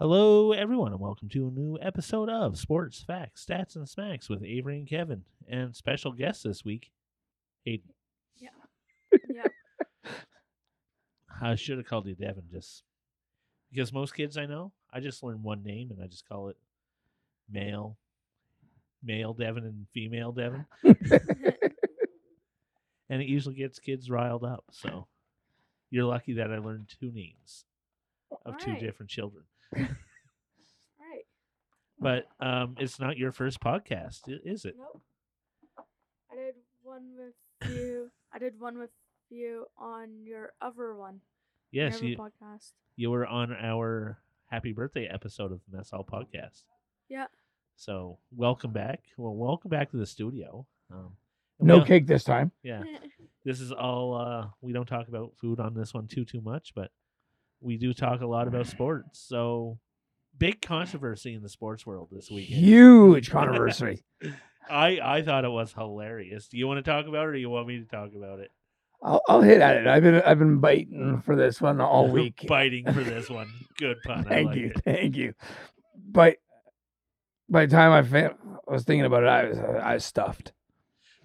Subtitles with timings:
[0.00, 4.42] Hello, everyone, and welcome to a new episode of Sports Facts, Stats, and Smacks with
[4.42, 6.90] Avery and Kevin, and special guest this week,
[7.66, 7.90] Haden.
[8.38, 8.48] Yeah.
[9.28, 9.44] Yeah.
[11.42, 12.82] I should have called you Devin, just
[13.70, 16.56] because most kids I know, I just learn one name and I just call it
[17.52, 17.98] male,
[19.04, 20.96] male Devin and female Devin, and
[23.20, 24.64] it usually gets kids riled up.
[24.72, 25.08] So
[25.90, 27.66] you're lucky that I learned two names
[28.46, 28.80] of two Alright.
[28.80, 29.44] different children.
[29.76, 31.26] Right.
[31.98, 34.74] But um, it's not your first podcast, is it?
[34.78, 35.02] Nope.
[36.32, 38.10] I did one with you.
[38.32, 38.90] I did one with
[39.28, 41.20] you on your other one.
[41.72, 42.72] your Yes, you, podcast.
[42.96, 44.18] you were on our
[44.50, 46.62] happy birthday episode of the Mess Hall podcast.
[47.08, 47.26] Yeah.
[47.76, 49.00] So welcome back.
[49.16, 50.66] Well, welcome back to the studio.
[50.92, 51.12] Um,
[51.60, 52.50] No cake this time.
[52.62, 52.82] Yeah,
[53.44, 54.14] this is all.
[54.14, 56.90] Uh, we don't talk about food on this one too too much, but
[57.60, 59.24] we do talk a lot about sports.
[59.28, 59.78] So
[60.38, 62.60] big controversy in the sports world this weekend.
[62.60, 64.02] Huge controversy.
[64.68, 66.48] I I thought it was hilarious.
[66.48, 68.38] Do you want to talk about it, or do you want me to talk about
[68.40, 68.50] it?
[69.02, 69.86] I'll, I'll hit at it.
[69.86, 72.44] I've been I've been biting for this one all week.
[72.46, 73.48] Biting for this one.
[73.78, 74.24] Good pun.
[74.28, 74.82] Thank like you, it.
[74.84, 75.32] thank you.
[76.10, 76.36] But
[77.48, 80.52] by the time I fa- was thinking about it, I was I was stuffed.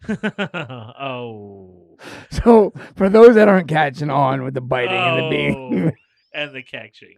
[0.07, 1.97] oh.
[2.31, 5.91] So for those that aren't catching on with the biting and the being, Oh,
[6.35, 7.17] and the catching.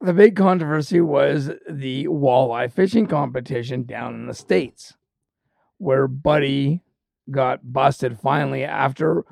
[0.00, 4.94] the big controversy was the walleye fishing competition down in the states,
[5.78, 6.82] where Buddy
[7.30, 9.24] got busted finally after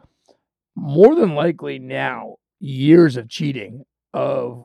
[0.76, 4.64] more than likely now years of cheating of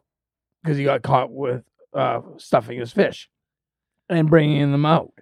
[0.62, 3.30] because he got caught with uh, stuffing his fish
[4.10, 5.14] and bringing them out.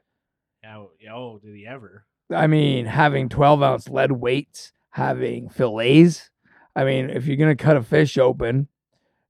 [0.64, 2.06] How, oh, did he ever?
[2.34, 6.31] I mean, having 12 ounce lead weights, having fillets.
[6.76, 8.68] I mean, if you're going to cut a fish open,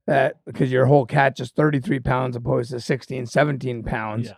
[0.06, 4.34] that because your whole catch is 33 pounds opposed to 16, 17 pounds, Yeah.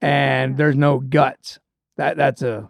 [0.00, 1.58] and there's no guts,
[1.96, 2.68] that that's a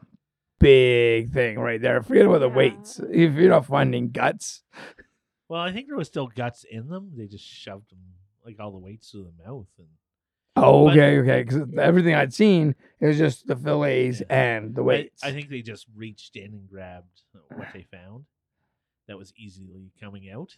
[0.58, 2.02] big thing right there.
[2.02, 2.56] Forget about the Yeah.
[2.56, 3.00] weights.
[3.10, 4.62] If you're not finding guts,
[5.48, 7.12] Well, I think there was still guts in them.
[7.14, 7.98] They just shoved them
[8.44, 9.88] like all the weights through the mouth, and
[10.56, 11.42] oh, But- okay, okay.
[11.42, 14.26] Because everything I'd seen, it was just the fillets Yeah.
[14.34, 15.22] and the I, weights.
[15.22, 17.22] I think they just reached in and grabbed
[17.54, 18.24] what they found.
[19.08, 20.56] That was easily coming out.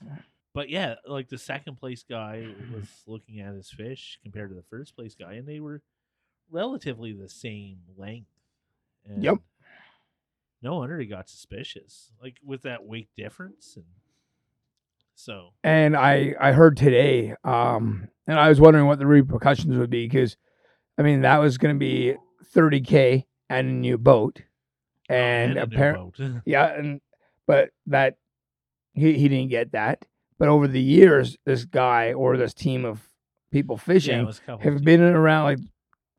[0.52, 4.62] But yeah, like the second place guy was looking at his fish compared to the
[4.62, 5.82] first place guy, and they were
[6.50, 8.28] relatively the same length.
[9.04, 9.38] And Yep.
[10.62, 13.84] No wonder he got suspicious, like with that weight difference, and
[15.14, 19.90] so and I I heard today, um, and I was wondering what the repercussions would
[19.90, 20.36] be because,
[20.96, 22.14] I mean, that was going to be
[22.54, 24.40] 30k and a new boat,
[25.08, 26.42] and Oh, a apparently, boat.
[26.46, 27.00] yeah, and
[27.46, 28.16] but that
[28.94, 30.04] he he didn't get that.
[30.38, 33.08] But over the years, this guy or this team of
[33.52, 35.58] people fishing was a couple have been in around like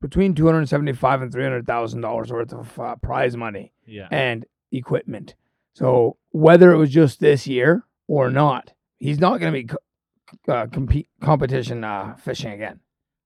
[0.01, 4.07] between two hundred seventy-five and three hundred thousand dollars worth of uh, prize money yeah.
[4.11, 5.35] and equipment.
[5.73, 10.53] So whether it was just this year or not, he's not going to be co-
[10.53, 12.79] uh, compete competition uh, fishing again.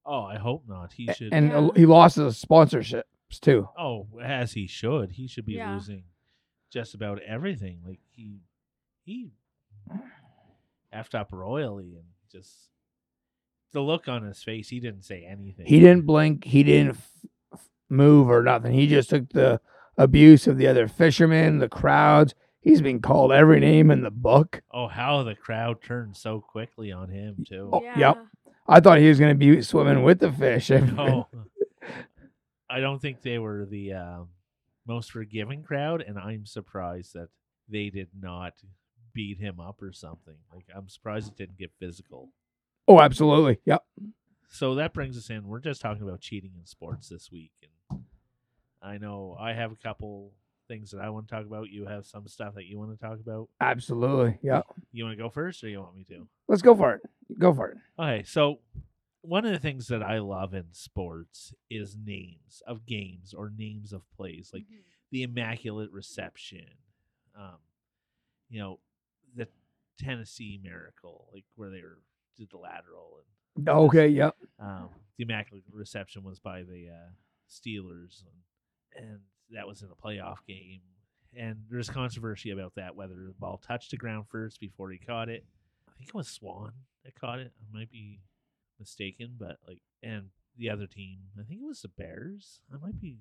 [0.04, 0.92] Oh, I hope not.
[0.92, 1.32] He should.
[1.32, 1.68] And Yeah.
[1.76, 3.04] he lost his sponsorships
[3.40, 3.68] too.
[3.78, 5.12] Oh, as he should.
[5.12, 5.74] He should be Yeah.
[5.74, 6.04] losing
[6.72, 7.80] just about everything.
[7.86, 8.40] Like he
[9.04, 9.30] he
[10.94, 12.70] effed up royally and just
[13.72, 15.66] the look on his face, he didn't say anything.
[15.66, 16.44] He didn't blink.
[16.44, 17.10] He didn't f-
[17.54, 18.72] f- move or nothing.
[18.72, 19.60] He just took the
[19.96, 22.34] abuse of the other fishermen, the crowds.
[22.60, 24.60] He's been called every name in the book.
[24.72, 27.70] Oh, how the crowd turned so quickly on him too.
[27.72, 27.98] Oh, yeah.
[27.98, 28.26] yep.
[28.66, 30.70] I thought he was going to be swimming with the fish.
[30.70, 31.28] No.
[32.70, 34.28] I don't think they were the um,
[34.86, 37.28] most forgiving crowd, and I'm surprised that
[37.68, 38.54] they did not
[39.12, 40.36] beat him up or something.
[40.52, 42.30] Like I'm surprised it didn't get physical.
[42.88, 43.58] oh, absolutely.
[43.64, 43.82] Yep.
[44.52, 45.46] So that brings us in.
[45.46, 47.52] We're just talking about cheating in sports this week,
[47.90, 48.00] and
[48.82, 50.32] I know I have a couple
[50.68, 51.68] things that I want to talk about.
[51.70, 53.48] You have some stuff that you want to talk about.
[53.60, 54.38] Absolutely.
[54.42, 54.66] Yep.
[54.92, 56.26] You want to go first, or you want me to?
[56.48, 57.02] Let's go for it.
[57.38, 57.78] Go for it.
[57.98, 58.58] Okay, so
[59.22, 63.92] one of the things that I love in sports is names of games or names
[63.92, 64.82] of plays, like Mhm.
[65.10, 66.66] the Immaculate Reception,
[67.36, 67.58] um,
[68.48, 68.89] you know, the
[70.04, 71.98] Tennessee Miracle, like where they were
[72.38, 74.08] did the lateral and Okay.
[74.08, 74.36] Yep.
[74.60, 74.88] um,
[75.18, 77.10] the Immaculate Reception was by the uh,
[77.50, 78.22] Steelers,
[78.96, 79.18] and, and
[79.50, 80.80] that was in a playoff game.
[81.36, 85.28] And there's controversy about that, whether the ball touched the ground first before he caught
[85.28, 85.44] it.
[85.88, 86.72] I think it was Swan
[87.04, 87.52] that caught it.
[87.60, 88.20] I might be
[88.78, 90.26] mistaken, but like, and
[90.56, 92.60] the other team, I think it was the Bears.
[92.72, 93.18] I might be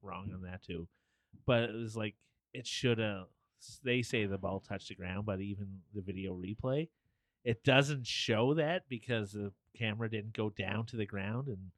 [0.00, 0.88] wrong on that too,
[1.46, 2.14] but it was like
[2.52, 3.26] it should have.
[3.84, 6.88] They say the ball touched the ground, but even the video replay,
[7.44, 11.70] It doesn't show that because the camera didn't go down to the ground and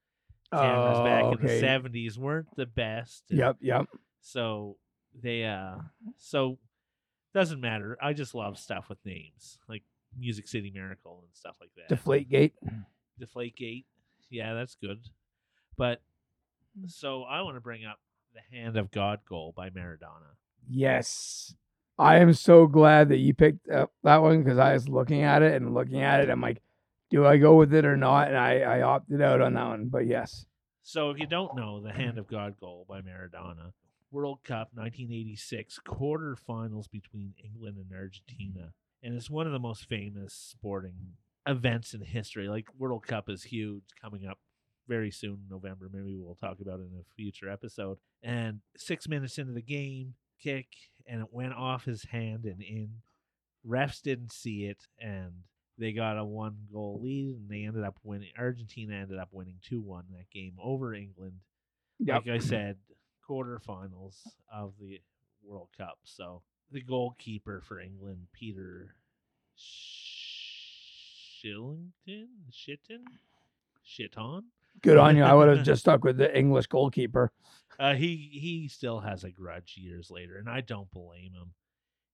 [0.53, 3.25] cameras back Oh, in the seventies weren't the best.
[3.29, 3.87] Yep, yep.
[4.21, 4.77] So
[5.21, 5.77] they uh
[6.17, 6.59] so
[7.33, 7.97] doesn't matter.
[8.03, 9.83] I just love stuff with names like
[10.19, 11.89] Music City Miracle and stuff like that.
[11.89, 12.55] Deflate gate.
[13.19, 13.87] Deflate Gate.
[14.31, 15.01] Yeah, that's good.
[15.77, 16.03] But
[16.87, 17.99] so I want to bring up
[18.33, 20.35] the Hand of God goal by Maradona.
[20.69, 21.55] Yes.
[21.99, 25.43] I am so glad that you picked up that one because I was looking at
[25.43, 26.31] it and looking at it.
[26.31, 26.61] I'm like,
[27.11, 28.29] do I go with it or not?
[28.29, 29.89] And I, I opted out on that one.
[29.89, 30.47] But yes.
[30.83, 33.73] So if you don't know, the Hand of God goal by Maradona,
[34.11, 40.35] World Cup 1986 quarterfinals between England and Argentina, and it's one of the most famous
[40.35, 41.15] sporting
[41.47, 42.49] events in history.
[42.49, 44.39] Like World Cup is huge, coming up
[44.89, 45.89] very soon, November.
[45.93, 47.99] Maybe we'll talk about it in a future episode.
[48.23, 50.69] And six minutes into the game, kick,
[51.07, 53.03] and it went off his hand and in.
[53.67, 55.33] Refs didn't see it, and
[55.79, 58.31] they got a one goal lead, and they ended up winning.
[58.39, 61.41] Argentina ended up winning 2 1 that game over England.
[61.99, 62.27] Yep.
[62.27, 62.77] Like I said,
[63.29, 64.17] quarterfinals
[64.53, 65.01] of the
[65.43, 65.99] World Cup.
[66.05, 68.97] So the goalkeeper for England, Peter
[71.45, 73.05] Shillington, Shitton,
[73.87, 74.43] Shitton.
[74.83, 75.23] Good on you.
[75.23, 77.33] I would have just stuck with the English goalkeeper.
[77.79, 81.55] Uh, he he still has a grudge years later, and I don't blame him.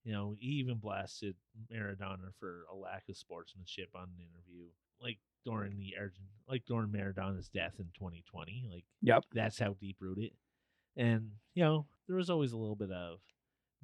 [0.04, 1.36] You know, he even blasted
[1.70, 4.68] Maradona for a lack of sportsmanship on an interview,
[5.00, 8.68] like during the Argent, like during Maradona's death in 2020.
[8.72, 9.24] Like, Yep.
[9.34, 10.32] that's how deep rooted.
[10.96, 13.18] And you know, there was always a little bit of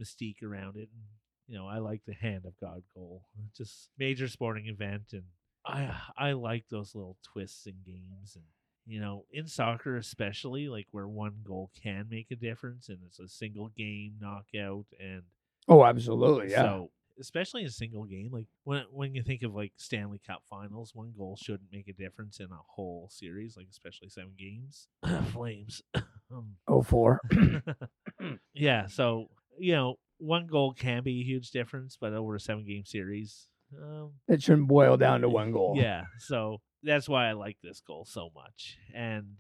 [0.03, 0.89] mystique around it.
[0.93, 1.03] And,
[1.47, 5.25] you know, I like the hand of God goal, just major sporting event, and
[5.67, 8.45] I I like those little twists and games and
[8.87, 13.19] you know, in soccer especially, like where one goal can make a difference and it's
[13.19, 15.23] a single game knockout and
[15.69, 16.51] Oh, absolutely.
[16.51, 16.63] Yeah.
[16.63, 20.43] so especially in a single game, like when when you think of like Stanley Cup
[20.49, 24.89] finals, one goal shouldn't make a difference in a whole series, like especially seven games.
[25.33, 25.83] Flames.
[26.31, 27.21] um, oh, four.
[28.55, 29.29] yeah, so
[29.59, 33.49] you know, one goal can be a huge difference, but over a seven game series,
[33.81, 35.75] um, It shouldn't boil down to one goal.
[35.77, 38.77] yeah, so that's why I like this goal so much.
[38.95, 39.37] And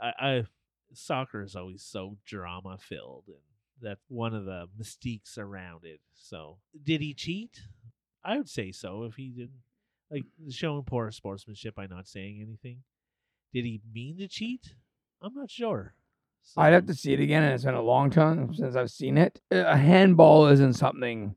[0.00, 0.44] I, I
[0.92, 3.36] soccer is always so drama filled, and
[3.80, 6.00] that's one of the mystiques around it.
[6.14, 7.60] So, did he cheat?
[8.24, 9.04] I would say so.
[9.04, 9.62] If he didn't,
[10.10, 12.82] like showing poor sportsmanship by not saying anything.
[13.52, 14.74] Did he mean to cheat?
[15.22, 15.94] I'm not sure.
[16.56, 19.18] I'd have to see it again, and it's been a long time since I've seen
[19.18, 19.40] it.
[19.50, 21.34] A handball isn't something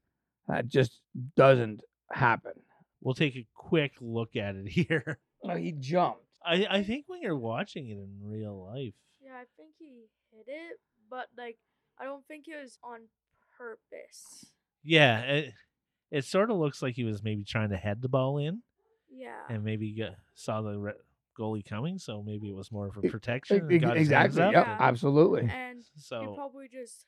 [0.48, 1.00] that just
[1.36, 1.82] doesn't
[2.16, 2.54] happen.
[3.02, 5.20] We'll take a quick look at it here.
[5.44, 6.22] Oh, he jumped.
[6.46, 10.46] I, I think when you're watching it in real life, Yeah, I think he hit
[10.48, 10.80] it,
[11.10, 11.58] but like
[12.00, 13.02] I don't think it was on
[13.58, 14.46] purpose.
[14.84, 15.54] yeah, it,
[16.10, 18.62] it sort of looks like he was maybe trying to head the ball in.
[19.14, 19.42] Yeah.
[19.50, 20.94] and maybe got, saw the re-
[21.38, 23.68] goalie coming, so maybe it was more of a E- protection.
[23.70, 24.42] And got his hands exactly.
[24.44, 24.54] up.
[24.54, 24.66] Yep.
[24.68, 24.78] Yeah.
[24.88, 25.50] Absolutely.
[25.54, 27.06] and so he probably just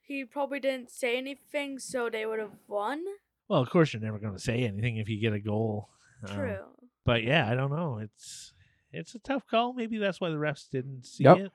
[0.00, 3.02] he probably didn't say anything, so they would have won.
[3.48, 5.88] Well, of course, you're never going to say anything if you get a goal.
[6.28, 6.58] um, True.
[7.04, 7.98] but yeah, I don't know.
[7.98, 8.52] It's
[8.92, 9.72] it's a tough call.
[9.72, 11.36] Maybe that's why the refs didn't see Yep.
[11.38, 11.52] it.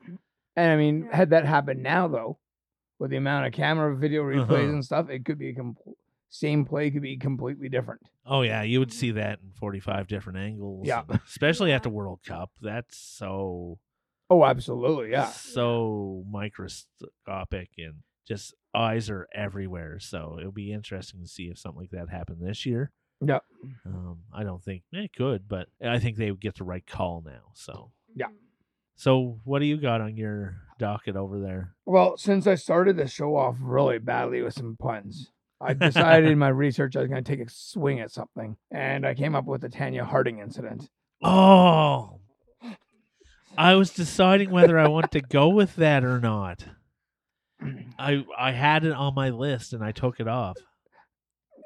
[0.56, 1.16] And I mean, Yeah.
[1.16, 2.38] had that happened now, though,
[3.00, 4.56] with the amount of camera video replays Uh-huh.
[4.56, 5.78] and stuff, it could be a com-
[6.30, 8.02] same play could be completely different.
[8.26, 10.86] Oh yeah, you would see that in 45 different angles.
[10.86, 11.04] Yeah.
[11.10, 12.52] and especially at the World Cup.
[12.62, 13.80] That's so
[14.30, 15.10] Oh, absolutely.
[15.12, 15.26] Yeah.
[15.28, 20.00] so microscopic and just eyes are everywhere.
[20.00, 22.92] So it'll be interesting to see if something like that happened this year.
[23.26, 23.40] Yeah.
[23.86, 27.22] Um, I don't think it could, but I think they would get the right call
[27.26, 27.52] now.
[27.54, 28.28] So, Yeah.
[28.96, 31.74] So what do you got on your docket over there?
[31.86, 35.32] Well, since I started the show off really badly with some puns,
[35.62, 39.06] I decided in my research I was going to take a swing at something, and
[39.06, 40.90] I came up with the Tonya Harding incident.
[41.24, 42.20] Oh,
[43.58, 46.66] I was deciding whether I want to go with that or not.
[47.98, 50.58] I I had it on my list and I took it off.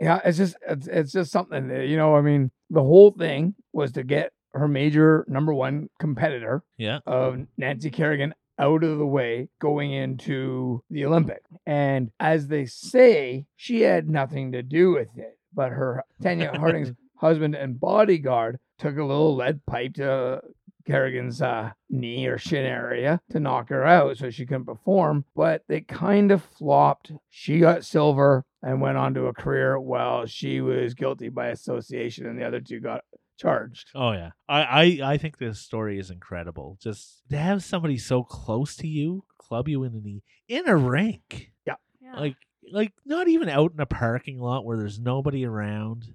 [0.01, 2.15] Yeah, it's just it's, it's just something that, you know.
[2.15, 6.99] I mean, the whole thing was to get her major number one competitor Yeah.
[7.05, 11.41] of Nancy Kerrigan out of the way going into the Olympic.
[11.65, 16.91] And as they say, she had nothing to do with it, but her Tonya Harding's
[17.17, 20.41] husband and bodyguard took a little lead pipe to
[20.85, 25.63] Kerrigan's uh, knee or shin area to knock her out so she couldn't perform, but
[25.67, 27.11] they kind of flopped.
[27.29, 32.25] She got silver and went on to a career while she was guilty by association
[32.25, 33.01] and the other two got
[33.37, 33.89] charged.
[33.95, 34.31] Oh yeah.
[34.47, 36.77] I, I I think this story is incredible.
[36.81, 40.75] Just to have somebody so close to you club you in the knee in a
[40.75, 41.51] rink.
[41.65, 41.75] Yeah.
[42.15, 42.35] Like
[42.71, 46.13] like not even out in a parking lot where there's nobody around.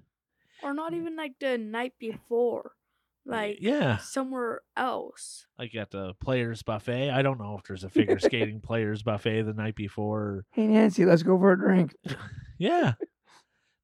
[0.63, 2.71] or not even like the night before,
[3.29, 5.45] like yeah, somewhere else.
[5.57, 7.09] like at the players buffet.
[7.11, 10.45] I don't know if there's a figure skating players buffet the night before.
[10.51, 11.95] Hey Nancy, let's go for a drink.
[12.61, 12.95] Yeah.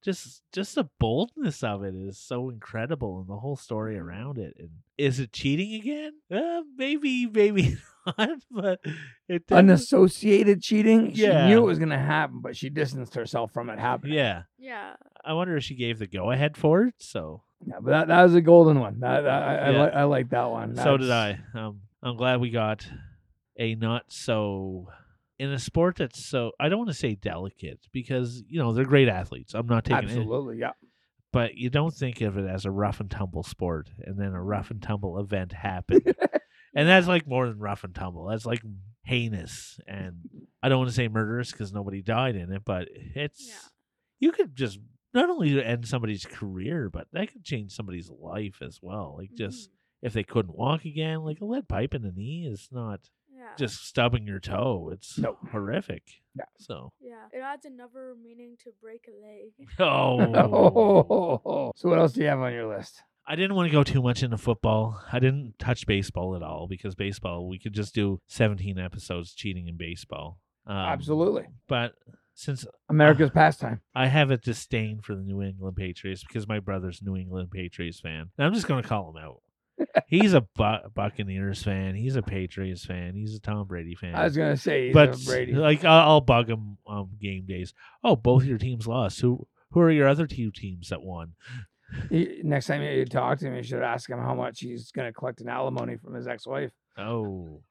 [0.03, 4.53] Just just the boldness of it is so incredible and the whole story around it.
[4.59, 6.11] And is it cheating again?
[6.29, 8.79] Uh, maybe, maybe not, but
[9.27, 11.13] it definitely- Unassociated cheating.
[11.15, 11.47] She Yeah.
[11.47, 14.13] knew it was gonna happen, but she distanced herself from it happening.
[14.13, 14.43] Yeah.
[14.59, 14.95] Yeah.
[15.23, 16.95] I wonder if she gave the go ahead for it.
[16.99, 18.99] So Yeah, but that, that was a golden one.
[18.99, 19.79] That, that- I, I, Yeah.
[19.81, 20.75] like I like that one.
[20.75, 21.59] so did That's- I.
[21.59, 22.87] Um I'm glad we got
[23.57, 24.89] a not so
[25.39, 28.85] in a sport that's so I don't want to say delicate because you know they're
[28.85, 29.53] great athletes.
[29.55, 30.71] I'm not taking it, Absolutely, yeah.
[31.33, 34.41] but you don't think of it as a rough and tumble sport, and then a
[34.41, 36.03] rough and tumble event happened,
[36.75, 38.25] and that's like more than rough and tumble.
[38.27, 38.61] That's like
[39.03, 40.29] heinous, and
[40.61, 43.55] I don't want to say murderous because nobody died in it, but it's Yeah.
[44.19, 44.79] you could just
[45.15, 49.15] not only to end somebody's career, but that could change somebody's life as well.
[49.17, 49.73] Like just Mhm.
[50.03, 53.55] if they couldn't walk again, like a lead pipe in the knee is not Yeah.
[53.57, 54.89] just stubbing your toe.
[54.91, 55.39] It's Nope.
[55.51, 56.21] horrific.
[56.35, 56.45] Yeah.
[56.57, 57.27] So Yeah.
[57.33, 59.53] It adds another meaning to break a leg.
[59.79, 63.01] oh, so what else do you have on your list?
[63.27, 65.01] I didn't want to go too much into football.
[65.11, 69.67] I didn't touch baseball at all because baseball we could just do 17 episodes cheating
[69.67, 70.39] in baseball.
[70.67, 71.47] Um, Absolutely.
[71.67, 71.95] But
[72.35, 73.81] since America's pastime.
[73.95, 77.49] I have a disdain for the New England Patriots because my brother's a New England
[77.51, 78.29] Patriots fan.
[78.37, 79.41] And I'm just going to call him out.
[80.07, 81.95] He's a Bu- Buccaneers fan.
[81.95, 83.13] He's a Patriots fan.
[83.15, 84.15] He's a Tom Brady fan.
[84.15, 87.73] I was gonna say, he's but like I'll, I'll bug him um game days.
[88.01, 89.19] Oh, both your teams lost.
[89.19, 91.33] Who who are your other two teams that won?
[92.09, 95.11] He- next time you talk to him, you should ask him how much he's gonna
[95.13, 96.71] collect in alimony from his ex-wife.
[96.97, 97.61] Oh,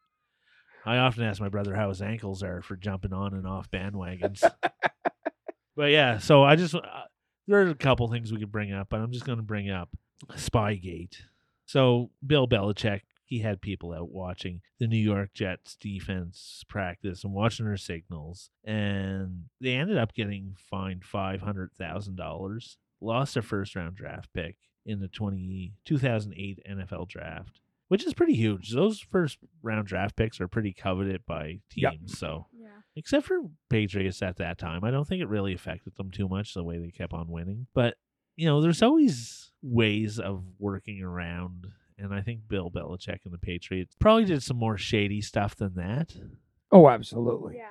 [0.86, 4.42] I often ask my brother how his ankles are for jumping on and off bandwagons.
[5.76, 6.80] but yeah, so I just uh,
[7.46, 9.90] there's a couple things we could bring up, but I'm just going to bring up
[10.32, 11.16] Spygate.
[11.66, 17.32] So Bill Belichick, he had people out watching the New York Jets defense practice and
[17.32, 23.42] watching their signals, and they ended up getting fined five hundred thousand dollars, lost their
[23.42, 27.60] first round draft pick in the 20, 2008 NFL draft
[27.94, 28.72] which is pretty huge.
[28.72, 31.76] Those first round draft picks are pretty coveted by teams.
[31.76, 31.94] Yep.
[32.08, 32.80] So, Yeah.
[32.96, 33.38] except for
[33.70, 36.78] Patriots at that time, I don't think it really affected them too much the way
[36.78, 37.68] they kept on winning.
[37.72, 37.96] But,
[38.34, 41.68] you know, there's always ways of working around.
[41.96, 45.74] And I think Bill Belichick and the Patriots probably did some more shady stuff than
[45.76, 46.16] that.
[46.72, 47.58] Oh, absolutely.
[47.58, 47.68] Yeah.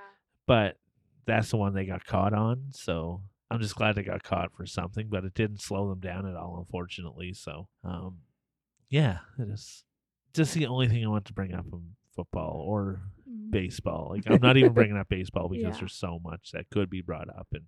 [0.47, 0.77] But
[1.25, 2.67] that's the one they got caught on.
[2.71, 6.25] So I'm just glad they got caught for something, but it didn't slow them down
[6.25, 7.33] at all, unfortunately.
[7.33, 8.19] So, um,
[8.89, 9.83] yeah, it is
[10.33, 11.81] just the only thing I want to bring up in
[12.15, 13.51] football or Mm.
[13.51, 14.09] baseball.
[14.15, 15.79] Like I'm not even bringing up baseball because Yeah.
[15.79, 17.47] there's so much that could be brought up.
[17.53, 17.63] And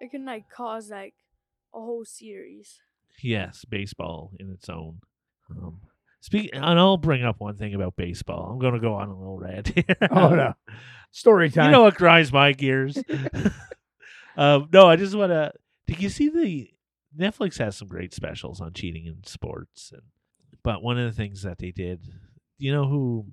[0.00, 1.14] It can like cause like
[1.72, 2.80] a whole series.
[3.22, 5.00] yes, baseball in its own.
[5.50, 5.80] Um,
[6.20, 8.50] speak, and I'll bring up one thing about baseball.
[8.50, 9.72] I'm going to go on a little rant.
[10.10, 10.54] Oh no.
[11.12, 11.66] Story time.
[11.66, 12.98] You know what grinds my gears?
[14.36, 15.52] um, no, I just want to.
[15.86, 16.70] Did you see the
[17.16, 20.02] Netflix has some great specials on cheating in sports, and
[20.64, 22.00] but one of the things that they did,
[22.58, 23.26] you know who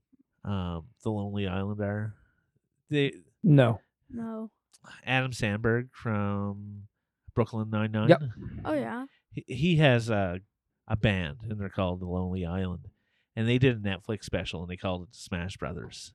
[0.46, 2.14] um, the Lonely Island are?
[2.90, 3.80] They no.
[4.10, 4.52] No.
[5.06, 6.84] Adam Sandberg from
[7.34, 8.10] Brooklyn Nine Nine.
[8.10, 8.22] Yep.
[8.66, 9.06] Oh yeah.
[9.32, 10.42] He, he has a
[10.88, 12.90] a band, and they're called the Lonely Island,
[13.36, 16.14] and they did a Netflix special, and they called it Bash Brothers.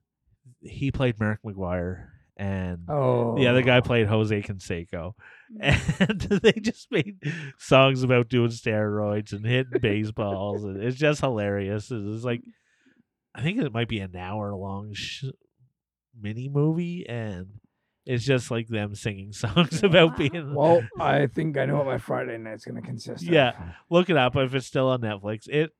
[0.60, 3.34] He played Mark McGwire, and Oh.
[3.36, 5.14] the other guy played Jose Canseco,
[5.52, 6.00] Mm.
[6.10, 7.18] and they just made
[7.58, 11.90] songs about doing steroids and hitting baseballs, and it's just hilarious.
[11.90, 12.42] It's like
[13.34, 15.24] I think it might be an hour long sh-
[16.18, 17.46] mini movie, and
[18.04, 20.54] it's just like them singing songs about being.
[20.54, 23.32] Well, I think I know what my Friday night's gonna consist of.
[23.32, 23.72] Yeah.
[23.90, 25.48] look it up if it's still on Netflix.
[25.48, 25.70] It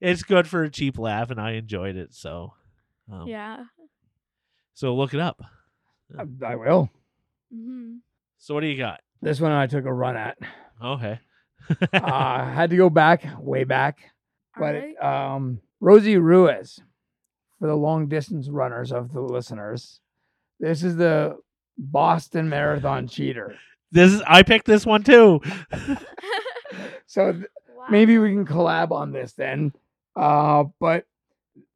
[0.00, 2.14] it's good for a cheap laugh, and I enjoyed it.
[2.14, 2.54] So,
[3.10, 3.64] um, Yeah.
[4.74, 5.40] So look it up.
[6.18, 6.90] I, I will.
[7.54, 7.96] Mm-hmm.
[8.38, 9.00] So what do you got?
[9.22, 10.36] This one I took a run at.
[10.82, 11.18] Okay.
[11.70, 13.98] uh, I had to go back, way back.
[14.56, 15.02] But Alright.
[15.02, 16.78] um, Rosie Ruiz,
[17.58, 20.00] for the long distance runners of the listeners,
[20.60, 21.38] this is the
[21.78, 23.56] Boston Marathon cheater.
[23.90, 25.40] this is I picked this one too.
[27.06, 27.44] So th-
[27.76, 27.84] wow.
[27.90, 29.72] maybe we can collab on this then.
[30.16, 31.04] Uh, but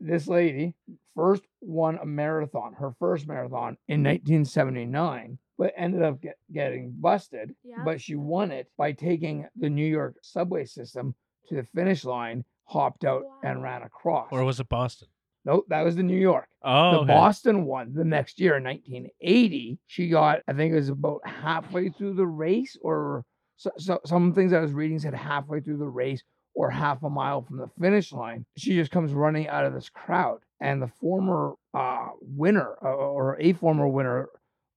[0.01, 0.75] this lady
[1.19, 7.55] first won a marathon, her first marathon in 1979, but ended up get, getting busted.
[7.65, 7.83] Yeah.
[7.85, 11.15] But she won it by taking the New York subway system
[11.49, 14.29] to the finish line, hopped out, and ran across.
[14.31, 15.09] Or was it Boston?
[15.49, 16.47] nope, that was the New York.
[16.63, 17.07] Oh, the okay.
[17.15, 19.79] Boston one the next year in 1980.
[19.87, 23.25] She got, I think it was about halfway through the race or
[23.57, 26.23] so, so some things I was reading said halfway through the race
[26.59, 29.89] or half a mile from the finish line, she just comes running out of this
[29.89, 30.41] crowd.
[30.61, 34.29] And the former uh, winner, uh, or a former winner,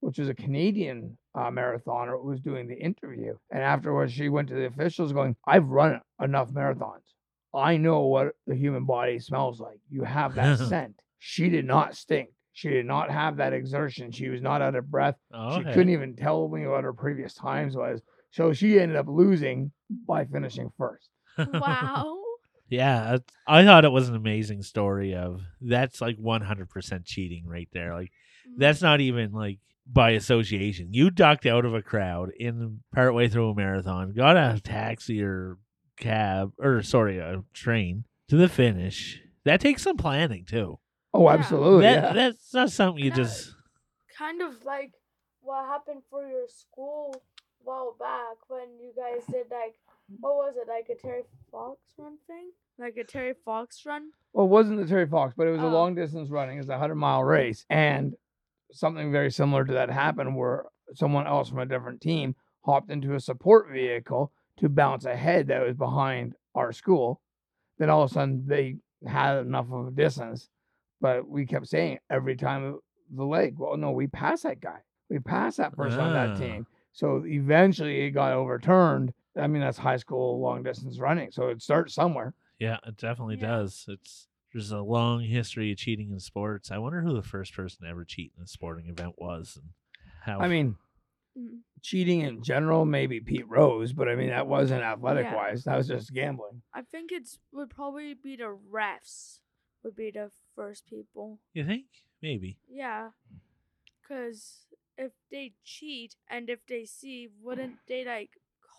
[0.01, 3.33] which was a Canadian uh, marathoner, was doing the interview.
[3.49, 7.01] And afterwards, she went to the officials going, I've run enough marathons.
[7.51, 9.79] I know what the human body smells like.
[9.89, 11.01] You have that scent.
[11.17, 12.29] She did not stink.
[12.53, 14.11] She did not have that exertion.
[14.11, 15.15] She was not out of breath.
[15.33, 18.01] Oh, She couldn't even tell me what her previous times was.
[18.29, 19.71] So she ended up losing
[20.07, 21.09] by finishing first.
[21.37, 22.17] Wow.
[22.69, 27.93] Yeah, I thought it was an amazing story of that's like 100% cheating right there.
[27.93, 28.11] Like
[28.47, 28.53] Mm.
[28.59, 30.93] that's not even like by association.
[30.93, 35.57] You ducked out of a crowd in partway through a marathon, got a taxi or
[35.97, 39.19] cab or sorry, a train to the finish.
[39.43, 40.79] That takes some planning too.
[41.13, 41.33] Oh, Yeah.
[41.33, 41.81] absolutely.
[41.81, 42.13] that, yeah.
[42.13, 43.15] That's not something you Yeah.
[43.17, 43.53] just
[44.17, 44.93] kind of like
[45.41, 47.21] what happened for your school
[47.65, 49.75] while back when you guys did like
[50.19, 54.45] what was it like a Terry Fox run thing like a Terry Fox run Well,
[54.45, 55.69] it wasn't the Terry Fox, but it was a Oh.
[55.69, 56.57] long distance running.
[56.57, 58.15] It was a hundred mile race, and
[58.71, 63.13] something very similar to that happened where someone else from a different team hopped into
[63.15, 67.21] a support vehicle to bounce ahead that was behind our school.
[67.77, 70.49] Then all of a sudden they had enough of a distance,
[71.01, 74.79] but we kept saying every time the leg, well, no, we passed that guy.
[75.09, 76.27] We passed that person on Ah.
[76.27, 76.67] that team.
[76.93, 79.13] So eventually it got overturned.
[79.37, 81.31] I mean, that's high school long distance running.
[81.31, 82.33] So it starts somewhere.
[82.59, 83.47] Yeah, it definitely Yeah.
[83.47, 83.85] does.
[83.87, 86.71] It's there's a long history of cheating in sports.
[86.71, 89.69] I wonder who the first person to ever cheat in a sporting event was and
[90.23, 90.75] how I mean,
[91.37, 91.61] Mm.
[91.81, 95.35] cheating in general, maybe Pete Rose, but I mean that wasn't athletic Yeah.
[95.35, 95.63] wise.
[95.63, 96.61] That was just gambling.
[96.73, 99.39] I think it's would probably be the refs
[99.81, 101.85] would be the first people you think?
[102.21, 102.57] Maybe.
[102.67, 103.11] yeah
[104.01, 104.65] because
[104.97, 108.31] if they cheat and if they see wouldn't they like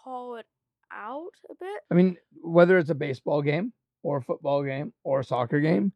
[0.03, 0.47] call it
[0.93, 5.21] out a bit I mean, whether it's a baseball game or a football game or
[5.21, 5.93] a soccer game,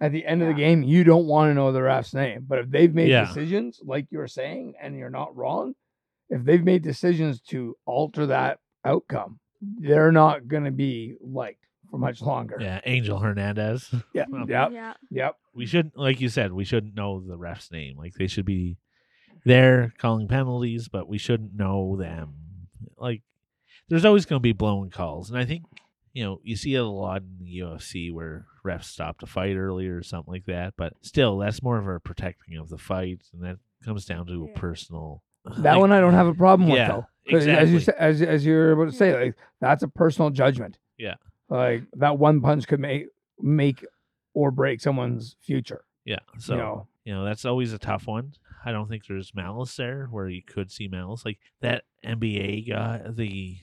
[0.00, 2.44] at the end of the game, you don't want to know the ref's name.
[2.46, 3.24] But if they've made Yeah.
[3.26, 5.74] decisions, like you're saying, and you're not wrong,
[6.28, 9.40] if they've made decisions to alter that outcome,
[9.78, 12.58] they're not going to be liked for much longer.
[12.60, 13.90] Yeah, Angel Hernandez.
[14.12, 14.26] Yeah.
[14.28, 14.70] Well, Yep.
[14.72, 15.36] yeah Yep.
[15.54, 17.96] We shouldn't like you said, we shouldn't know the ref's name.
[17.96, 18.76] Like they should be
[19.44, 22.34] there calling penalties, but we shouldn't know them.
[22.98, 23.22] Like
[23.88, 25.30] there's always gonna be blown calls.
[25.30, 25.64] And I think
[26.12, 29.54] you know, you see it a lot in the UFC where refs stopped a fight
[29.54, 30.72] earlier or something like that.
[30.78, 34.44] But still, that's more of a protecting of the fight, and that comes down to
[34.44, 35.22] a personal.
[35.58, 37.06] That like- one I don't have a problem with Yeah, though.
[37.30, 38.06] 'Cause as you exactly.
[38.06, 40.78] as as you're able to say, like that's a personal judgment.
[40.96, 41.16] Yeah.
[41.50, 43.08] Like that one punch could make
[43.40, 43.84] make
[44.32, 45.84] or break someone's future.
[46.06, 46.86] Yeah, so you know.
[47.04, 48.32] you know that's always a tough one.
[48.64, 51.24] I don't think there's malice there where you could see malice.
[51.26, 53.58] Like that NBA guy, the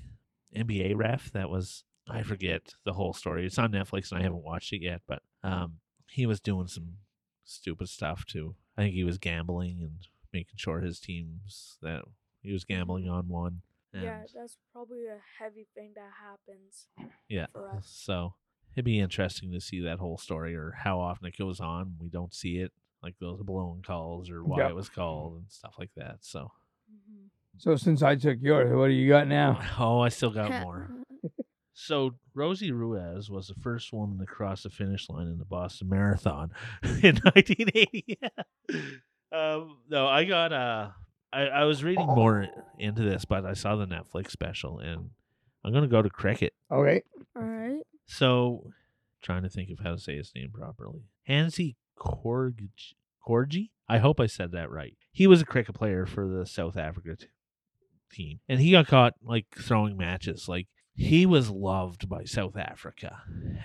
[0.56, 3.46] NBA ref that was I forget the whole story.
[3.46, 6.98] It's on Netflix and I haven't watched it yet, but um he was doing some
[7.44, 8.56] stupid stuff too.
[8.78, 12.04] I think he was gambling and making sure his teams that
[12.42, 13.62] he was gambling on one.
[13.94, 16.88] And yeah that's probably a heavy thing that happens
[17.30, 17.48] yeah.
[17.54, 17.88] for us.
[17.88, 18.34] So
[18.74, 21.96] it'd be interesting to see that whole story or how often it goes on.
[22.00, 24.70] We don't see it, like those blown calls or why Yep.
[24.72, 26.18] it was called and stuff like that.
[26.22, 26.52] So,
[26.92, 27.30] Mhm.
[27.58, 29.60] So since I took yours, what do you got now?
[29.80, 30.90] oh, I still got more.
[31.76, 35.90] So Rosie Ruiz was the first woman to cross the finish line in the Boston
[35.90, 36.52] Marathon
[36.84, 38.20] in 1980.
[39.32, 40.90] um, no, I got uh,
[41.34, 45.10] I, I was reading more into this, but I saw the Netflix special, and
[45.66, 46.54] I'm gonna go to cricket.
[46.72, 47.02] Okay.
[47.36, 48.72] all right So,
[49.24, 51.02] trying to think of how to say his name properly.
[51.24, 52.70] Hansi Corgi.
[53.28, 53.72] Corgi?
[53.90, 54.96] I hope I said that right.
[55.12, 57.28] He was a cricket player for the South Africa t-
[58.14, 60.48] team, and he got caught like throwing matches.
[60.48, 63.22] Like he was loved by South Africa,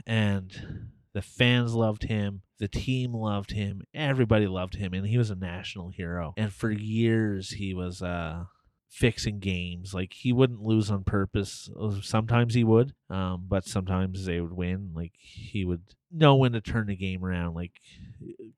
[0.07, 2.43] and the fans loved him.
[2.59, 3.83] The team loved him.
[3.95, 6.35] Everybody loved him, and he was a national hero.
[6.37, 8.45] And for years, he was uh
[8.89, 9.95] fixing games.
[9.95, 11.71] Like he wouldn't lose on purpose.
[12.03, 14.93] Sometimes he would, um, but sometimes they would win.
[14.95, 17.55] Like he would know when to turn the game around.
[17.55, 17.73] Like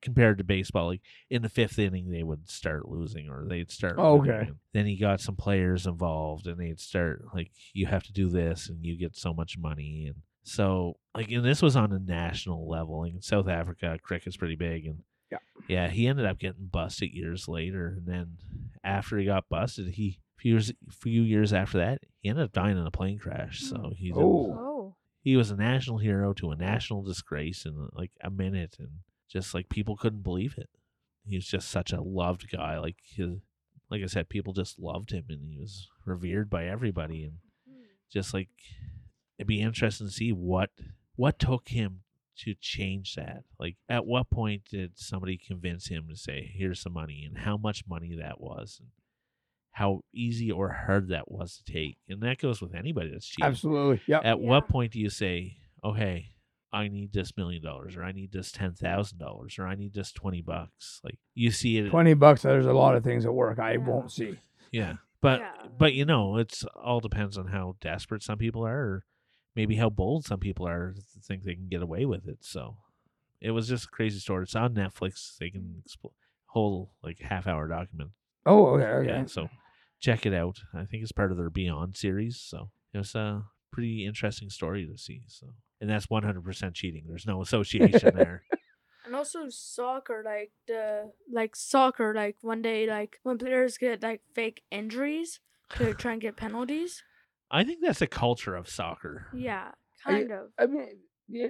[0.02, 3.96] compared to baseball, like in the fifth inning they would start losing or they'd start.
[3.98, 4.32] Oh, winning.
[4.34, 4.50] okay.
[4.72, 8.68] Then he got some players involved, and they'd start like you have to do this,
[8.68, 12.68] and you get so much money, and so like and this was on a national
[12.68, 13.00] level.
[13.00, 15.38] Like in South Africa, cricket's pretty big, and Yeah.
[15.68, 18.36] yeah, he ended up getting busted years later, and then
[18.82, 22.78] after he got busted, he few years few years after that, he ended up dying
[22.78, 23.60] in a plane crash.
[23.60, 23.66] Hmm.
[23.66, 24.69] So he's a- Oh.
[25.20, 29.54] He was a national hero to a national disgrace in like a minute, and just
[29.54, 30.70] like people couldn't believe it.
[31.24, 32.78] He was just such a loved guy.
[32.78, 33.38] Like his,
[33.90, 37.24] like I said, people just loved him, and he was revered by everybody.
[37.24, 37.34] And
[37.68, 37.82] hmm.
[38.12, 38.48] just like
[39.38, 40.70] it'd be interesting to see what
[41.16, 42.00] what took him
[42.38, 43.44] to change that.
[43.58, 47.56] Like, at what point did somebody convince him to say, "Here's some money," and how
[47.56, 48.90] much money that was, and
[49.72, 51.96] how easy or hard that was to take?
[52.08, 53.46] And that goes with anybody that's cheating.
[53.50, 54.00] Absolutely.
[54.06, 54.22] Yep.
[54.24, 56.32] At what point do you say, oh, "Okay,
[56.72, 59.94] I need this million dollars, or I need this ten thousand dollars, or I need
[59.94, 61.00] this twenty bucks"?
[61.04, 63.78] Like you see it, 20 bucks, there's a lot of things at work I Yeah.
[63.78, 64.38] won't see.
[64.72, 64.94] yeah.
[65.20, 65.66] But Yeah.
[65.78, 69.04] but you know, it's all depends on how desperate some people are, or
[69.56, 72.38] maybe how bold some people are to think they can get away with it.
[72.44, 72.76] So
[73.40, 74.44] it was just a crazy story.
[74.44, 75.36] It's on Netflix.
[75.38, 76.12] They can explore
[76.46, 78.10] whole like half hour document.
[78.46, 78.84] Oh, okay.
[78.84, 79.08] okay.
[79.08, 79.48] Yeah, so
[80.00, 80.58] check it out.
[80.74, 82.40] I think it's part of their Beyond series.
[82.40, 85.22] So it was a pretty interesting story to see.
[85.28, 85.48] So
[85.80, 87.04] and that's one hundred percent cheating.
[87.06, 88.42] There's no association there.
[89.06, 94.20] And also soccer, like the like soccer, like one day, like when players get like
[94.34, 95.40] fake injuries
[95.76, 97.02] to try and get penalties.
[97.50, 99.26] I think that's a culture of soccer.
[99.34, 99.70] Yeah,
[100.06, 100.48] Are you- kind of.
[100.58, 100.98] I mean,
[101.28, 101.46] yeah,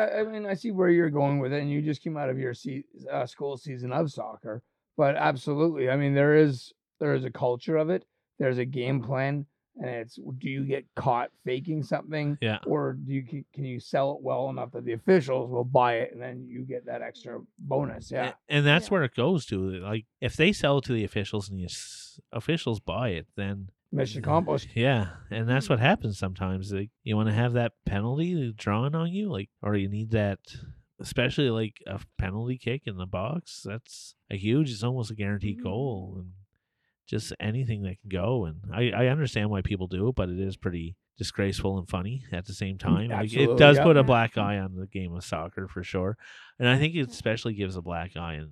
[0.00, 2.30] I I mean, I see where you're going with it, and you just came out
[2.30, 4.62] of your se- uh, school season of soccer.
[4.96, 8.04] But absolutely, I mean, there is there is a culture of it.
[8.38, 9.06] There's a game mm-hmm.
[9.06, 12.58] plan, and it's do you get caught faking something, Yeah.
[12.66, 16.12] or do you can, you sell it well enough that the officials will buy it,
[16.12, 18.10] and then you get that extra bonus?
[18.10, 18.90] Yeah, And that's Yeah.
[18.94, 19.74] where it goes to.
[19.74, 21.68] Eh, like, if they sell it to the officials and the
[22.32, 24.68] officials buy it, then mission accomplished.
[24.76, 25.70] yeah, and that's Mhm.
[25.70, 26.72] what happens sometimes.
[26.72, 30.10] Like, you want to have that penalty eh, drawn on you, like, or you need
[30.10, 30.38] that,
[31.04, 33.62] especially like a penalty kick in the box.
[33.64, 34.70] That's a huge.
[34.70, 35.62] It's almost a guaranteed Mhm.
[35.62, 36.32] goal, and
[37.06, 38.46] just anything that can go.
[38.46, 42.24] And I I understand why people do it, but it is pretty disgraceful and funny
[42.32, 43.08] at the same mm, time.
[43.10, 43.84] Like, it does yeah.
[43.84, 44.06] put a mm-hmm.
[44.06, 46.16] black eye on the game of soccer for sure,
[46.58, 47.10] and I think it mm-hmm.
[47.10, 48.50] especially gives a black eye in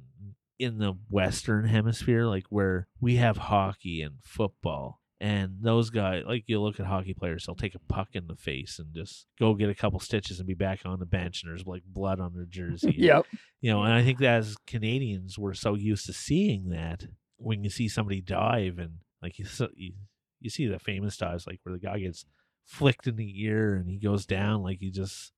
[0.58, 5.00] in the Western Hemisphere, like where we have hockey and football.
[5.22, 8.34] And those guys, like you look at hockey players, they'll take a puck in the
[8.34, 11.50] face and just go get a couple stitches and be back on the bench, and
[11.52, 12.92] there's like blood on their jersey.
[12.98, 13.24] yep.
[13.60, 17.04] You know, and I think that as Canadians, we're so used to seeing that
[17.36, 19.92] when you see somebody dive and like you, you,
[20.40, 22.24] you see the famous dives, like where the guy gets
[22.64, 25.30] flicked in the ear and he goes down, like he just,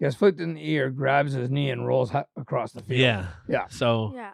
[0.00, 3.00] Gets flicked in the ear, grabs his knee, and rolls across the field.
[3.00, 3.26] yeah.
[3.46, 3.66] Yeah.
[3.68, 4.30] So, Yeah.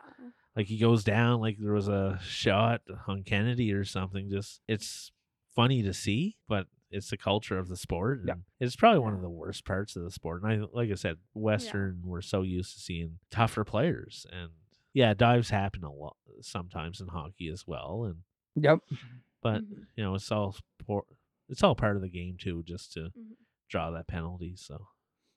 [0.57, 4.31] Like he goes down, like there was a shot on Kennedy or something.
[4.31, 5.13] Just, it's
[5.55, 8.21] funny to see, but it's the culture of the sport.
[8.27, 8.35] Yeah.
[8.59, 10.43] It's probably one of the worst parts of the sport.
[10.43, 14.25] And I, like I said, Western, we're so used to seeing tougher players.
[14.33, 14.51] And
[14.95, 18.05] yeah, dives happen a lot sometimes in hockey as well.
[18.05, 18.17] And,
[18.59, 18.79] Yep.
[19.43, 19.87] but, Mhm.
[19.97, 21.05] you know, it's all sport.
[21.51, 23.35] It's all part of the game too, just to Mhm.
[23.69, 24.57] draw that penalty.
[24.57, 24.87] So,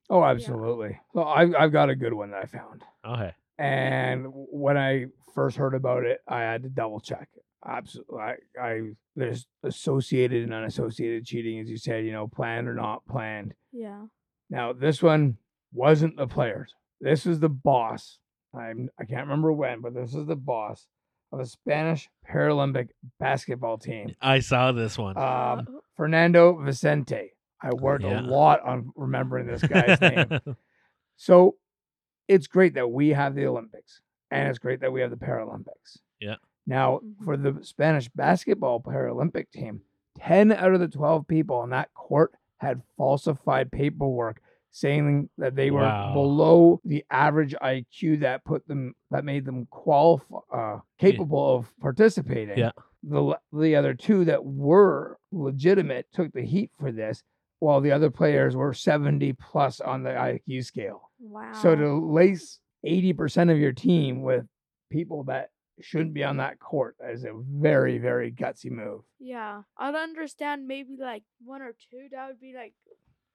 [0.09, 0.97] Oh, absolutely.
[1.13, 2.83] Well, I've I've got a good one that I found.
[3.05, 3.33] okay.
[3.59, 7.27] And when I first heard about it, I had to double check.
[7.65, 8.81] Absolutely, I, I
[9.17, 12.05] there's associated and unassociated cheating, as you said.
[12.05, 13.53] You know, planned or not planned.
[13.73, 14.03] Yeah.
[14.49, 15.37] Now this one
[15.73, 16.73] wasn't the players.
[17.01, 18.17] This was the boss.
[18.57, 20.87] I'm I can't remember when, but this is the boss
[21.31, 25.15] of a Spanish Paralympic basketball team, I saw this one.
[25.15, 25.61] um, Uh,
[25.95, 27.33] Fernando Vicente.
[27.61, 28.21] I worked Yeah.
[28.21, 30.39] a lot on remembering this guy's name.
[31.21, 31.57] So
[32.29, 33.99] it's great that we have the Olympics
[34.31, 35.97] and it's great that we have the Paralympics.
[36.21, 36.35] Yeah.
[36.65, 39.81] Now, for the Spanish basketball Paralympic team,
[40.19, 45.71] 10 out of the 12 people on that court had falsified paperwork saying that they
[45.71, 46.13] were Wow.
[46.13, 52.57] below the average IQ that put them that made them qualify uh, capable of participating.
[52.59, 52.71] Yeah.
[53.01, 57.23] The the other two that were legitimate took the heat for this
[57.59, 61.11] while the other players were 70 plus on the IQ scale.
[61.19, 61.51] wow.
[61.53, 64.45] So to lace 80% of your team with
[64.89, 65.49] people that
[65.81, 69.01] shouldn't be on that court is a very, very gutsy move.
[69.19, 72.07] Yeah, I'd understand maybe like one or two.
[72.11, 72.73] That would be like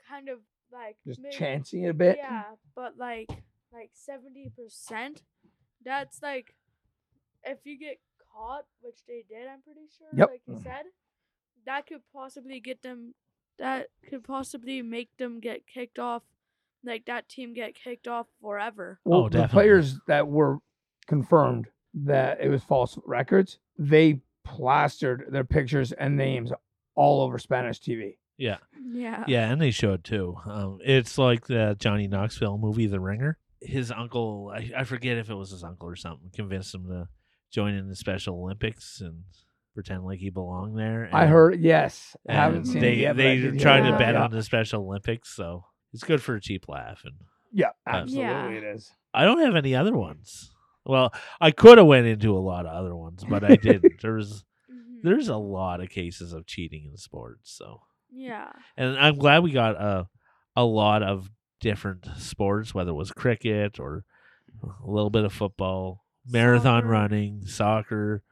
[0.09, 0.39] kind of
[0.73, 2.17] like Just maybe- chancing a bit.
[2.19, 2.43] Yeah,
[2.75, 3.29] but like
[3.73, 5.23] like seventy percent.
[5.85, 6.55] That's like
[7.45, 7.99] if you get
[8.33, 10.09] caught, which they did, I'm pretty sure.
[10.15, 10.29] Yep.
[10.31, 10.85] Like you said,
[11.67, 13.15] that could possibly get them.
[13.59, 16.23] That could possibly make them get kicked off.
[16.85, 18.99] Like that team get kicked off forever.
[19.05, 19.55] Well, Oh, the definitely.
[19.55, 20.59] players that were
[21.07, 26.53] confirmed that it was false records, they plastered their pictures and names
[26.95, 28.17] all over Spanish TV.
[28.37, 28.59] yeah.
[28.93, 29.25] Yeah.
[29.27, 30.37] Yeah, and they showed too.
[30.45, 33.39] Um, it's like the Johnny Knoxville movie, The Ringer.
[33.61, 37.09] His uncle, I, I forget if it was his uncle or something, convinced him to
[37.51, 39.23] join in the Special Olympics and
[39.75, 41.09] pretend like he belonged there.
[41.13, 42.17] I heard, yes.
[42.29, 43.17] I and haven't seen they it yet.
[43.17, 44.23] but I they did hear tried to bet yeah.
[44.25, 47.03] on the Special Olympics, so it's good for a cheap laugh.
[47.05, 47.15] And
[47.53, 48.49] Yeah, absolutely Yeah.
[48.49, 48.93] it is.
[49.13, 50.51] I don't have any other ones.
[50.87, 53.95] Well, I could have went into a lot of other ones, but I didn't.
[54.03, 55.03] There's Mhm.
[55.03, 58.51] there's a lot of cases of cheating in sports, so Yeah.
[58.77, 60.09] and I'm glad we got a
[60.57, 64.05] a lot of different sports, whether it was cricket or
[64.63, 66.89] a little bit of football, marathon Soccer.
[66.89, 68.23] running, soccer,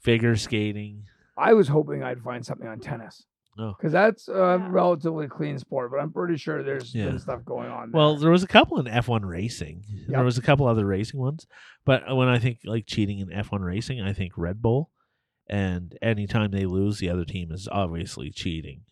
[0.00, 1.04] figure skating.
[1.36, 3.24] I was hoping I'd find something on tennis.
[3.58, 3.74] Oh.
[3.76, 4.68] Because that's a Yeah.
[4.70, 7.06] relatively clean sport, but I'm pretty sure there's Yeah.
[7.06, 7.92] been stuff going on.
[7.92, 8.20] Well, there.
[8.22, 9.82] there was a couple in F1 racing.
[10.08, 11.46] There was a couple other racing ones,
[11.84, 14.90] but when I think like cheating in F1 racing, I think Red Bull.
[15.48, 18.82] And anytime they lose, the other team is obviously cheating.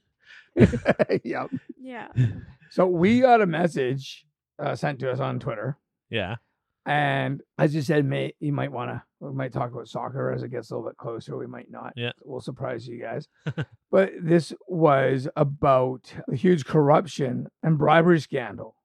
[1.25, 1.51] yep.
[1.81, 2.09] Yeah.
[2.71, 4.27] So we got a message
[4.59, 5.79] uh, sent to us on Twitter,
[6.11, 6.37] Yeah.
[6.89, 10.43] And as you said, may you might want to we might talk about soccer as
[10.43, 11.37] it gets a little bit closer.
[11.37, 11.93] We might not.
[11.97, 12.13] Yeah.
[12.25, 13.27] we'll surprise you guys.
[13.91, 18.77] but this was about a huge corruption and bribery scandal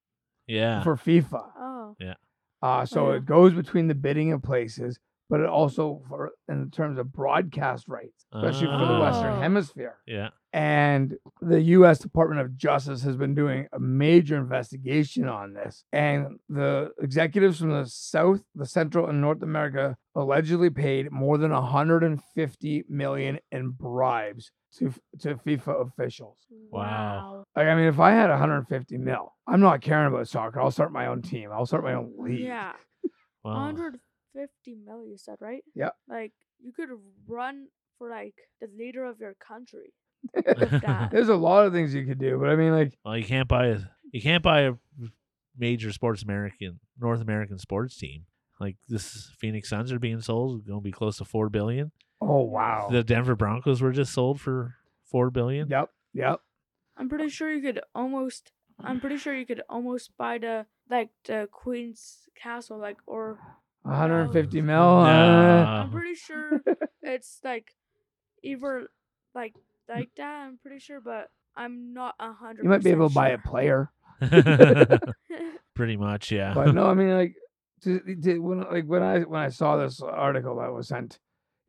[0.47, 0.81] Yeah.
[0.83, 1.43] for FIFA.
[1.57, 1.95] Oh.
[1.99, 2.15] Yeah.
[2.63, 3.17] Uh, so Yeah.
[3.17, 4.99] it goes between the bidding of places,
[5.33, 9.39] but it also for in terms of broadcast rights, especially for the Western Oh.
[9.41, 9.95] Hemisphere.
[10.05, 10.29] yeah.
[10.55, 11.97] And the U.S.
[11.97, 15.83] Department of Justice has been doing a major investigation on this.
[15.91, 21.49] And the executives from the South, the Central, and North America allegedly paid more than
[21.51, 26.37] 150 million in bribes to to FIFA officials.
[26.71, 27.45] Wow.
[27.55, 30.61] Like, I mean, if I had 150 mil, I'm not caring about soccer.
[30.61, 31.49] I'll start my own team.
[31.51, 32.41] I'll start my own league.
[32.41, 32.73] Yeah.
[33.45, 33.99] Well, 150
[34.35, 35.63] mil, you said, right?
[35.75, 35.89] Yeah.
[36.07, 36.89] Like, you could
[37.27, 37.67] run
[37.97, 39.93] for, like, the leader of your country.
[41.11, 43.47] There's a lot of things you could do, but I mean, like, well, you can't
[43.47, 43.79] buy a
[44.11, 44.73] you can't buy a
[45.57, 48.25] major sports American North American sports team.
[48.59, 51.91] Like this Phoenix Suns are being sold, going to be close to four billion.
[52.21, 52.87] oh wow.
[52.89, 55.67] The Denver Broncos were just sold for four billion.
[55.67, 56.39] Yep, yep.
[56.95, 58.53] I'm pretty sure you could almost.
[58.81, 63.39] I'm pretty sure you could almost buy the like the Queen's Castle, like or
[63.83, 64.75] 150 mil.
[64.75, 64.83] No.
[65.03, 66.61] uh, I'm pretty sure
[67.01, 67.73] it's like
[68.41, 68.87] either
[69.35, 69.53] like
[69.89, 70.45] like that.
[70.47, 72.63] I'm pretty sure, but I'm not a hundred.
[72.63, 73.91] you might be able to buy a player,
[75.75, 76.53] Pretty much, yeah.
[76.53, 77.35] but no, I mean, like,
[77.83, 81.19] to, to, when like when I when I saw this article that was sent,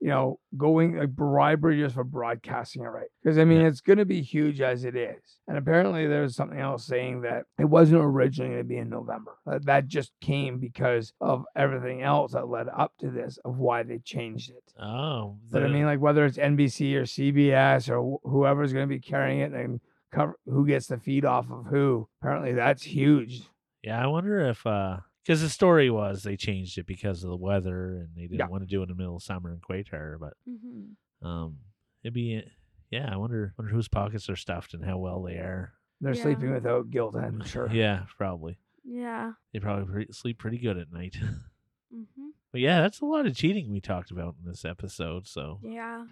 [0.05, 3.69] you know, going like bribery just for broadcasting it right, because I mean, Yeah.
[3.69, 7.45] it's going to be huge as it is, and apparently there's something else saying that
[7.59, 9.33] it wasn't originally going to be in November.
[9.47, 13.83] That, that just came because of everything else that led up to this of why
[13.83, 14.75] they changed it.
[14.79, 18.95] oh, But I mean, like whether it's NBC or CBS or wh- whoever's going to
[18.95, 19.81] be carrying it and
[20.13, 22.09] cover who gets the feed off of who.
[22.21, 23.43] Apparently, that's huge.
[23.83, 24.05] yeah.
[24.05, 27.97] I wonder if uh, because the story was they changed it because of the weather
[27.97, 28.47] and they didn't Yeah.
[28.49, 31.59] want to do it in the middle of summer in Qatar, but hmm um,
[32.03, 32.43] it'd be
[32.91, 33.09] yeah.
[33.13, 35.73] I wonder wonder whose pockets are stuffed and how well they are.
[36.01, 36.23] They're Yeah.
[36.23, 37.69] sleeping without guilt, I'm sure.
[37.73, 38.59] Yeah, probably.
[38.85, 39.33] Yeah.
[39.53, 41.17] They probably pre- sleep pretty good at night.
[41.91, 45.27] hmm but yeah, that's a lot of cheating we talked about in this episode.
[45.27, 46.05] So Yeah.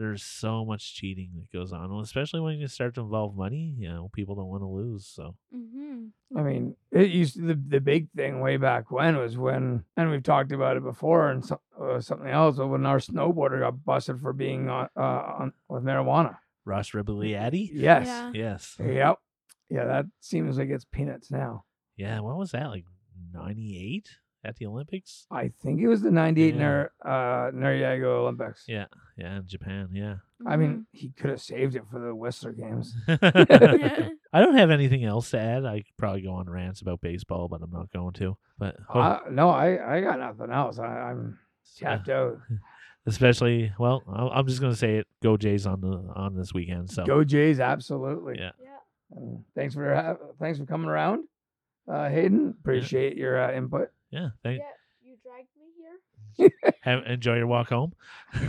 [0.00, 3.74] There's so much cheating that goes on, especially when you start to involve money.
[3.78, 5.06] You know, people don't want to lose.
[5.06, 9.36] So hmm I mean, it used to, the the big thing way back when was
[9.36, 12.56] when, and we've talked about it before, and so, uh, something else.
[12.56, 15.00] But when our snowboarder got busted for being on, uh,
[15.40, 16.38] on with marijuana.
[16.64, 17.68] Ross Rebagliati.
[17.72, 18.06] Yes.
[18.06, 18.30] Yeah.
[18.32, 18.76] Yes.
[18.78, 19.18] Yep.
[19.68, 21.64] Yeah, that seems like it's peanuts now.
[21.96, 22.20] Yeah.
[22.20, 22.84] What was that like?
[23.32, 24.08] Ninety eight
[24.44, 25.26] at the Olympics.
[25.30, 26.60] I think it was the '98 Yeah.
[26.60, 28.64] Nar- uh, Noriega Olympics.
[28.66, 28.86] Yeah.
[29.16, 29.88] Yeah, in Japan.
[29.92, 30.16] Yeah.
[30.46, 32.94] I mean, he could have saved it for the Whistler games.
[33.08, 35.64] I don't have anything else to add.
[35.66, 38.36] I could probably go on rants about baseball, but I'm not going to.
[38.58, 40.78] But oh, Uh, no, I, I got nothing else.
[40.78, 42.38] I, I'm uh, tapped out.
[43.06, 45.06] especially well, I'll- I'm just gonna say it.
[45.22, 46.90] Go Jays on the on this weekend.
[46.90, 48.36] So Go Jays, absolutely.
[48.38, 48.50] Yeah.
[48.62, 49.18] yeah.
[49.54, 51.24] Thanks for ha- thanks for coming around,
[51.90, 52.54] uh, Haden.
[52.60, 53.88] Appreciate your uh, input.
[54.10, 54.64] Yeah, thank, Yeah.
[55.02, 56.72] You dragged me here.
[56.82, 57.92] have, enjoy your walk home.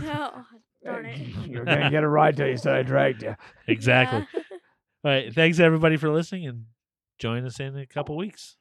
[0.02, 0.44] No.
[0.84, 1.18] Darn it.
[1.46, 3.34] You're gonna get a ride till you said I dragged you.
[3.66, 4.26] Exactly.
[4.34, 4.40] Yeah.
[5.04, 5.34] All right.
[5.34, 6.66] Thanks everybody for listening, and
[7.18, 8.50] join us in a couple weeks.